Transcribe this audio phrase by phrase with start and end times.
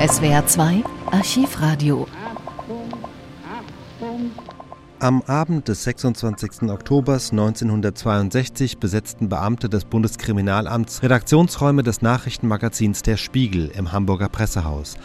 [0.00, 2.06] SWR 2 Archivradio.
[4.98, 6.70] Am Abend des 26.
[6.70, 14.96] Oktober 1962 besetzten Beamte des Bundeskriminalamts Redaktionsräume des Nachrichtenmagazins Der Spiegel im Hamburger Pressehaus.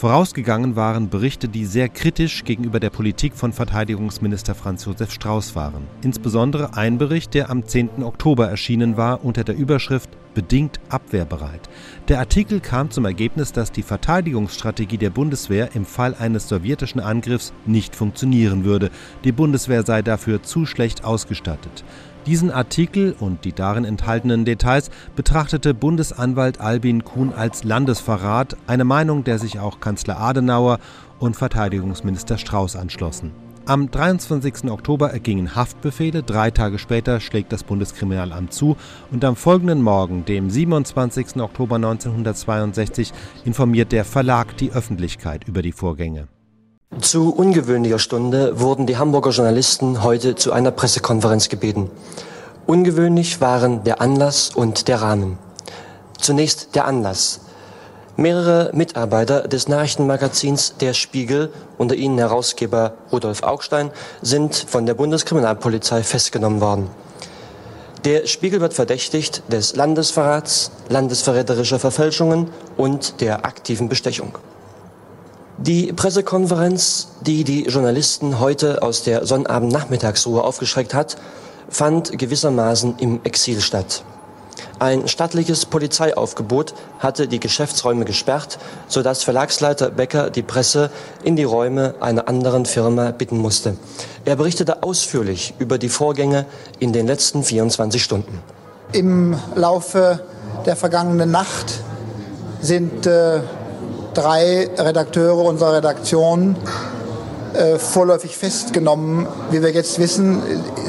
[0.00, 5.86] Vorausgegangen waren Berichte, die sehr kritisch gegenüber der Politik von Verteidigungsminister Franz Josef Strauß waren.
[6.00, 8.02] Insbesondere ein Bericht, der am 10.
[8.02, 11.68] Oktober erschienen war unter der Überschrift Bedingt abwehrbereit.
[12.08, 17.52] Der Artikel kam zum Ergebnis, dass die Verteidigungsstrategie der Bundeswehr im Fall eines sowjetischen Angriffs
[17.66, 18.90] nicht funktionieren würde.
[19.24, 21.84] Die Bundeswehr sei dafür zu schlecht ausgestattet.
[22.30, 29.24] Diesen Artikel und die darin enthaltenen Details betrachtete Bundesanwalt Albin Kuhn als Landesverrat, eine Meinung,
[29.24, 30.78] der sich auch Kanzler Adenauer
[31.18, 33.32] und Verteidigungsminister Strauß anschlossen.
[33.66, 34.70] Am 23.
[34.70, 38.76] Oktober ergingen Haftbefehle, drei Tage später schlägt das Bundeskriminalamt zu
[39.10, 41.40] und am folgenden Morgen, dem 27.
[41.40, 43.12] Oktober 1962,
[43.44, 46.28] informiert der Verlag die Öffentlichkeit über die Vorgänge.
[47.00, 51.90] Zu ungewöhnlicher Stunde wurden die Hamburger Journalisten heute zu einer Pressekonferenz gebeten.
[52.66, 55.38] Ungewöhnlich waren der Anlass und der Rahmen.
[56.18, 57.40] Zunächst der Anlass.
[58.16, 66.02] Mehrere Mitarbeiter des Nachrichtenmagazins Der Spiegel, unter ihnen Herausgeber Rudolf Augstein, sind von der Bundeskriminalpolizei
[66.02, 66.90] festgenommen worden.
[68.04, 74.38] Der Spiegel wird verdächtigt des Landesverrats, landesverräterischer Verfälschungen und der aktiven Bestechung.
[75.62, 81.18] Die Pressekonferenz, die die Journalisten heute aus der Sonnabend-Nachmittagsruhe aufgeschreckt hat,
[81.68, 84.02] fand gewissermaßen im Exil statt.
[84.78, 88.58] Ein stattliches Polizeiaufgebot hatte die Geschäftsräume gesperrt,
[88.88, 90.90] sodass Verlagsleiter Becker die Presse
[91.24, 93.76] in die Räume einer anderen Firma bitten musste.
[94.24, 96.46] Er berichtete ausführlich über die Vorgänge
[96.78, 98.42] in den letzten 24 Stunden.
[98.92, 100.20] Im Laufe
[100.64, 101.80] der vergangenen Nacht
[102.62, 103.40] sind äh
[104.14, 106.56] drei Redakteure unserer Redaktion
[107.54, 109.26] äh, vorläufig festgenommen.
[109.50, 110.42] Wie wir jetzt wissen,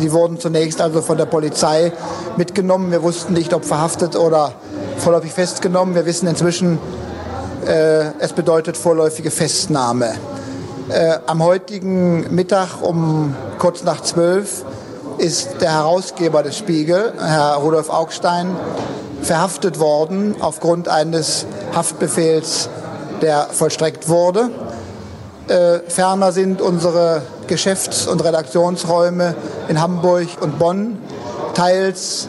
[0.00, 1.92] sie wurden zunächst also von der Polizei
[2.36, 2.90] mitgenommen.
[2.90, 4.52] Wir wussten nicht, ob verhaftet oder
[4.98, 5.94] vorläufig festgenommen.
[5.94, 6.78] Wir wissen inzwischen,
[7.66, 10.14] äh, es bedeutet vorläufige Festnahme.
[10.88, 14.64] Äh, am heutigen Mittag um kurz nach zwölf
[15.18, 18.54] ist der Herausgeber des Spiegel, Herr Rudolf Augstein,
[19.22, 22.68] verhaftet worden aufgrund eines Haftbefehls
[23.22, 24.50] der vollstreckt wurde.
[25.48, 29.34] Äh, ferner sind unsere Geschäfts- und Redaktionsräume
[29.68, 30.98] in Hamburg und Bonn
[31.54, 32.28] teils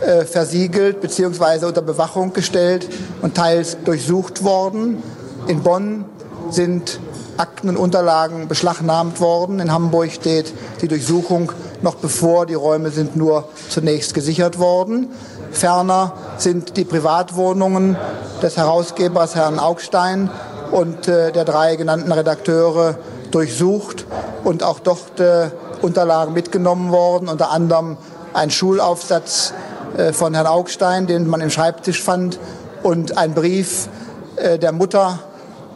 [0.00, 1.66] äh, versiegelt bzw.
[1.66, 2.88] unter Bewachung gestellt
[3.22, 5.02] und teils durchsucht worden.
[5.46, 6.04] In Bonn
[6.50, 7.00] sind
[7.36, 9.60] Akten und Unterlagen beschlagnahmt worden.
[9.60, 10.52] In Hamburg steht
[10.82, 12.44] die Durchsuchung noch bevor.
[12.44, 15.08] Die Räume sind nur zunächst gesichert worden.
[15.50, 16.12] Ferner
[16.42, 17.96] sind die Privatwohnungen
[18.42, 20.30] des Herausgebers Herrn Augstein
[20.70, 22.96] und äh, der drei genannten Redakteure
[23.30, 24.06] durchsucht
[24.44, 25.50] und auch dort äh,
[25.82, 27.96] Unterlagen mitgenommen worden, unter anderem
[28.32, 29.52] ein Schulaufsatz
[29.96, 32.38] äh, von Herrn Augstein, den man im Schreibtisch fand,
[32.82, 33.88] und ein Brief
[34.36, 35.18] äh, der Mutter,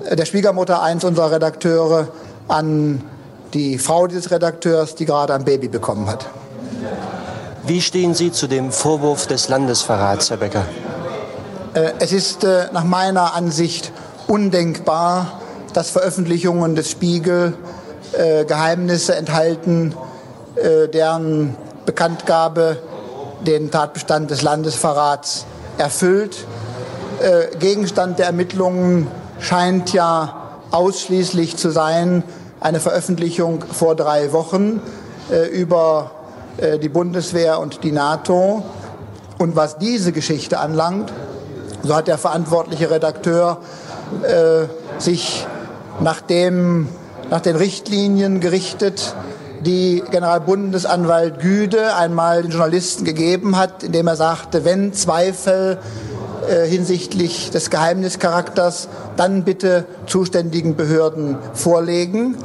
[0.05, 2.09] äh, der Schwiegermutter eins unserer Redakteure
[2.49, 3.03] an
[3.53, 6.27] die Frau dieses Redakteurs, die gerade ein Baby bekommen hat.
[7.67, 10.67] Wie stehen Sie zu dem Vorwurf des Landesverrats, Herr Becker?
[11.73, 13.91] Äh, es ist äh, nach meiner Ansicht
[14.27, 15.41] undenkbar,
[15.73, 17.57] dass Veröffentlichungen des Spiegel
[18.13, 19.95] äh, Geheimnisse enthalten,
[20.93, 22.77] deren Bekanntgabe
[23.45, 25.47] den Tatbestand des Landesverrats
[25.79, 26.47] erfüllt.
[27.59, 29.09] Gegenstand der Ermittlungen
[29.41, 32.23] scheint ja ausschließlich zu sein
[32.61, 34.81] eine Veröffentlichung vor drei Wochen
[35.51, 36.13] über
[36.59, 38.63] äh, die Bundeswehr und die NATO.
[39.39, 41.13] Und was diese Geschichte anlangt,
[41.83, 43.59] so hat der verantwortliche Redakteur
[44.23, 44.67] äh,
[45.01, 45.47] sich
[46.01, 46.89] nach, dem,
[47.31, 49.15] nach den Richtlinien gerichtet,
[49.61, 55.79] die Generalbundesanwalt Güde einmal den Journalisten gegeben hat, indem er sagte, wenn Zweifel
[56.49, 62.37] äh, hinsichtlich des Geheimnischarakters, dann bitte zuständigen Behörden vorlegen.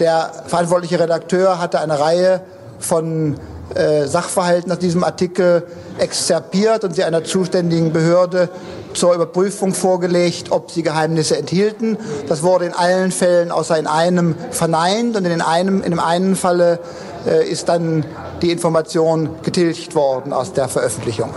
[0.00, 2.42] Der verantwortliche Redakteur hatte eine Reihe
[2.78, 3.36] von
[3.74, 5.66] äh, Sachverhalten aus diesem Artikel
[5.98, 8.48] exzerpiert und sie einer zuständigen Behörde
[8.94, 11.98] zur Überprüfung vorgelegt, ob sie Geheimnisse enthielten.
[12.28, 16.36] Das wurde in allen Fällen außer in einem verneint und in, einem, in dem einen
[16.36, 16.78] Falle
[17.26, 18.04] äh, ist dann
[18.42, 21.30] die Information getilgt worden aus der Veröffentlichung.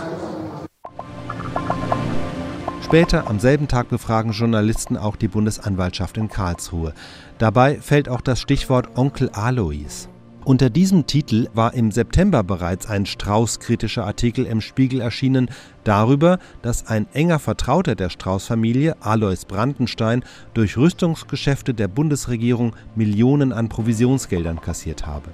[2.82, 6.92] Später am selben Tag befragen Journalisten auch die Bundesanwaltschaft in Karlsruhe.
[7.38, 10.08] Dabei fällt auch das Stichwort Onkel Alois.
[10.50, 15.48] Unter diesem Titel war im September bereits ein Strauß-kritischer Artikel im Spiegel erschienen
[15.84, 23.68] darüber, dass ein enger Vertrauter der Strauß-Familie, Alois Brandenstein, durch Rüstungsgeschäfte der Bundesregierung Millionen an
[23.68, 25.30] Provisionsgeldern kassiert habe.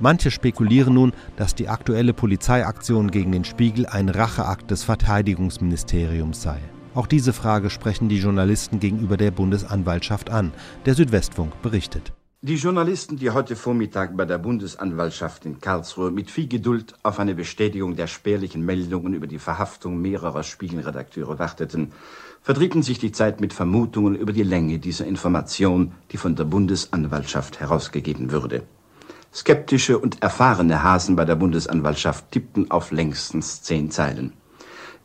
[0.00, 6.58] Manche spekulieren nun, dass die aktuelle Polizeiaktion gegen den Spiegel ein Racheakt des Verteidigungsministeriums sei.
[6.96, 10.50] Auch diese Frage sprechen die Journalisten gegenüber der Bundesanwaltschaft an.
[10.84, 12.12] Der Südwestfunk berichtet.
[12.40, 17.34] Die Journalisten, die heute Vormittag bei der Bundesanwaltschaft in Karlsruhe mit viel Geduld auf eine
[17.34, 21.90] Bestätigung der spärlichen Meldungen über die Verhaftung mehrerer Spiegelredakteure warteten,
[22.40, 27.58] vertrieben sich die Zeit mit Vermutungen über die Länge dieser Information, die von der Bundesanwaltschaft
[27.58, 28.62] herausgegeben würde.
[29.34, 34.32] Skeptische und erfahrene Hasen bei der Bundesanwaltschaft tippten auf längstens zehn Zeilen.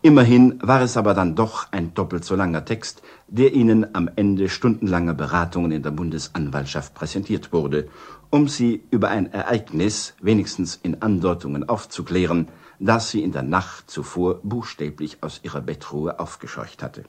[0.05, 4.50] Immerhin war es aber dann doch ein doppelt so langer Text, der ihnen am Ende
[4.50, 7.88] stundenlanger Beratungen in der Bundesanwaltschaft präsentiert wurde,
[8.29, 14.41] um sie über ein Ereignis wenigstens in Andeutungen aufzuklären, das sie in der Nacht zuvor
[14.44, 17.05] buchstäblich aus ihrer Bettruhe aufgescheucht hatte.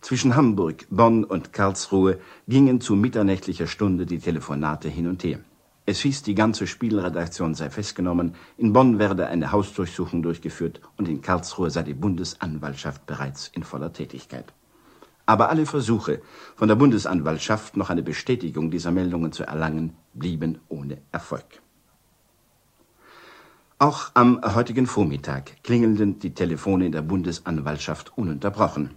[0.00, 2.18] Zwischen Hamburg, Bonn und Karlsruhe
[2.48, 5.38] gingen zu mitternächtlicher Stunde die Telefonate hin und her.
[5.90, 11.20] Es hieß, die ganze Spielredaktion sei festgenommen, in Bonn werde eine Hausdurchsuchung durchgeführt und in
[11.20, 14.52] Karlsruhe sei die Bundesanwaltschaft bereits in voller Tätigkeit.
[15.26, 16.22] Aber alle Versuche,
[16.54, 21.60] von der Bundesanwaltschaft noch eine Bestätigung dieser Meldungen zu erlangen, blieben ohne Erfolg.
[23.80, 28.90] Auch am heutigen Vormittag klingelten die Telefone in der Bundesanwaltschaft ununterbrochen.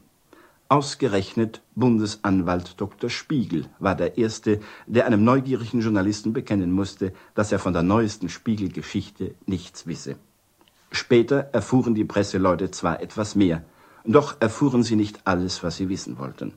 [0.74, 3.08] Ausgerechnet Bundesanwalt Dr.
[3.08, 8.28] Spiegel war der Erste, der einem neugierigen Journalisten bekennen musste, dass er von der neuesten
[8.28, 10.16] Spiegelgeschichte nichts wisse.
[10.92, 13.64] Später erfuhren die Presseleute zwar etwas mehr,
[14.04, 16.56] doch erfuhren sie nicht alles, was sie wissen wollten.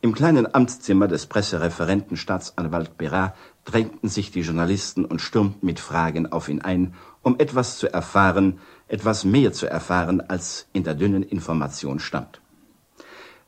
[0.00, 6.32] Im kleinen Amtszimmer des Pressereferenten Staatsanwalt Berat drängten sich die Journalisten und stürmten mit Fragen
[6.32, 8.58] auf ihn ein, um etwas zu erfahren,
[8.88, 12.40] etwas mehr zu erfahren, als in der dünnen Information stand.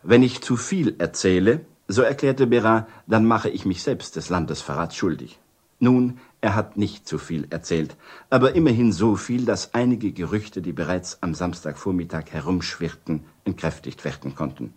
[0.04, 4.94] Wenn ich zu viel erzähle, so erklärte Berat, dann mache ich mich selbst des Landesverrats
[4.94, 5.40] schuldig.
[5.80, 7.96] Nun, er hat nicht zu viel erzählt,
[8.30, 14.72] aber immerhin so viel, dass einige Gerüchte, die bereits am Samstagvormittag herumschwirrten, entkräftigt werden konnten.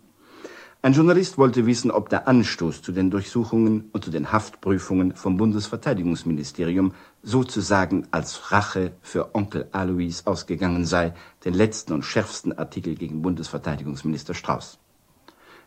[0.84, 5.36] Ein Journalist wollte wissen, ob der Anstoß zu den Durchsuchungen und zu den Haftprüfungen vom
[5.36, 11.14] Bundesverteidigungsministerium sozusagen als Rache für Onkel Alois ausgegangen sei,
[11.44, 14.80] den letzten und schärfsten Artikel gegen Bundesverteidigungsminister Strauß.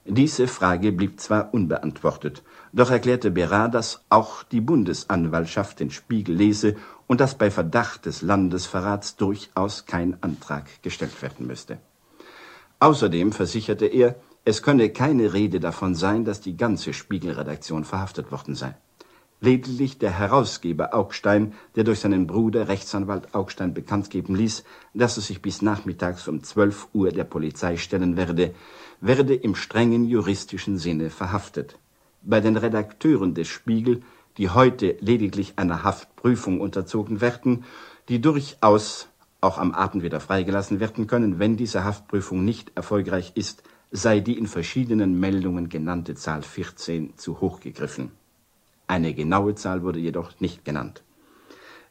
[0.07, 6.75] Diese Frage blieb zwar unbeantwortet, doch erklärte Berat, dass auch die Bundesanwaltschaft den Spiegel lese
[7.07, 11.79] und dass bei Verdacht des Landesverrats durchaus kein Antrag gestellt werden müsste.
[12.79, 18.53] Außerdem versicherte er, es könne keine Rede davon sein, dass die ganze Spiegelredaktion verhaftet worden
[18.53, 18.75] sei.
[19.41, 25.23] Lediglich der Herausgeber Augstein, der durch seinen Bruder Rechtsanwalt Augstein bekannt geben ließ, dass er
[25.23, 28.55] sich bis nachmittags um 12 Uhr der Polizei stellen werde,
[29.01, 31.77] werde im strengen juristischen Sinne verhaftet.
[32.21, 34.01] Bei den Redakteuren des Spiegel,
[34.37, 37.65] die heute lediglich einer Haftprüfung unterzogen werden,
[38.09, 39.09] die durchaus
[39.41, 44.37] auch am Abend wieder freigelassen werden können, wenn diese Haftprüfung nicht erfolgreich ist, sei die
[44.37, 48.11] in verschiedenen Meldungen genannte Zahl 14 zu hoch gegriffen.
[48.87, 51.03] Eine genaue Zahl wurde jedoch nicht genannt.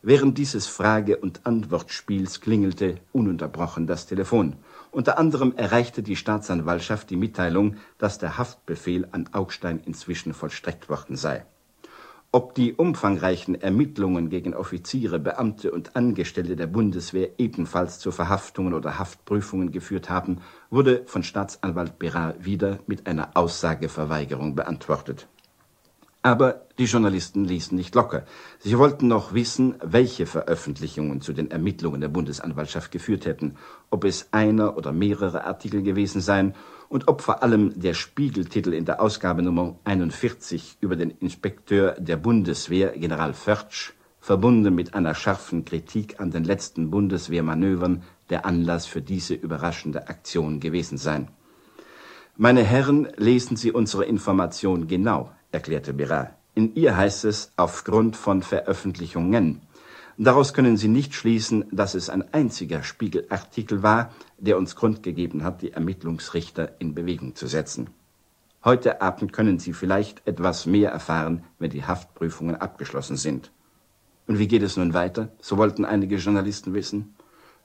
[0.06, 4.56] Während dieses Frage- und Antwortspiels klingelte ununterbrochen das Telefon.
[4.90, 11.16] Unter anderem erreichte die Staatsanwaltschaft die Mitteilung, dass der Haftbefehl an Augstein inzwischen vollstreckt worden
[11.16, 11.46] sei.
[12.32, 18.98] Ob die umfangreichen Ermittlungen gegen Offiziere, Beamte und Angestellte der Bundeswehr ebenfalls zu Verhaftungen oder
[18.98, 25.28] Haftprüfungen geführt haben, wurde von Staatsanwalt Berat wieder mit einer Aussageverweigerung beantwortet.
[26.24, 28.24] Aber die Journalisten ließen nicht locker.
[28.58, 33.56] Sie wollten noch wissen, welche Veröffentlichungen zu den Ermittlungen der Bundesanwaltschaft geführt hätten,
[33.90, 36.54] ob es einer oder mehrere Artikel gewesen seien
[36.88, 42.16] und ob vor allem der Spiegeltitel in der Ausgabe Nummer 41 über den Inspekteur der
[42.16, 49.02] Bundeswehr, General Förtsch, verbunden mit einer scharfen Kritik an den letzten Bundeswehrmanövern, der Anlass für
[49.02, 51.28] diese überraschende Aktion gewesen sein.
[52.38, 56.36] Meine Herren, lesen Sie unsere Information genau erklärte Berat.
[56.54, 59.62] In ihr heißt es aufgrund von Veröffentlichungen.
[60.16, 65.42] Daraus können Sie nicht schließen, dass es ein einziger Spiegelartikel war, der uns Grund gegeben
[65.42, 67.90] hat, die Ermittlungsrichter in Bewegung zu setzen.
[68.64, 73.50] Heute Abend können Sie vielleicht etwas mehr erfahren, wenn die Haftprüfungen abgeschlossen sind.
[74.26, 75.32] Und wie geht es nun weiter?
[75.40, 77.14] So wollten einige Journalisten wissen.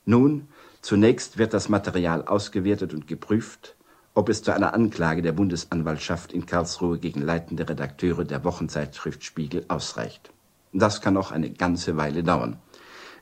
[0.06, 0.48] Nun,
[0.82, 3.76] zunächst wird das Material ausgewertet und geprüft,
[4.14, 9.66] ob es zu einer Anklage der Bundesanwaltschaft in Karlsruhe gegen leitende Redakteure der Wochenzeitschrift Spiegel
[9.68, 10.32] ausreicht.
[10.74, 12.58] Das kann noch eine ganze Weile dauern.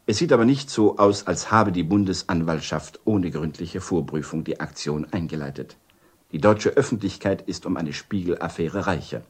[0.06, 5.06] Es sieht aber nicht so aus, als habe die Bundesanwaltschaft ohne gründliche Vorprüfung die Aktion
[5.12, 5.76] eingeleitet.
[6.32, 9.24] Die deutsche Öffentlichkeit ist um eine Spiegel-Affäre reicher.